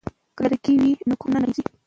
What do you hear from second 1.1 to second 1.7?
کور نه نړیږي.